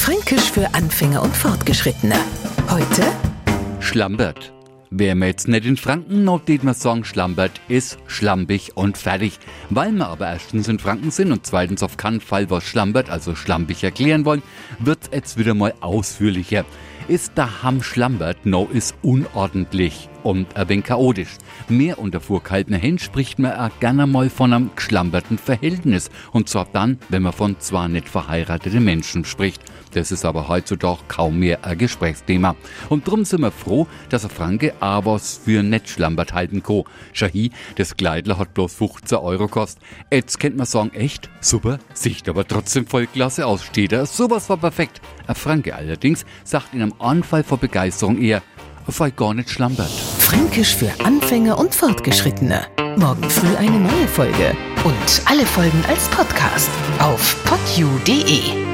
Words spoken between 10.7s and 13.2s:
Franken sind und zweitens auf keinen Fall was Schlambert,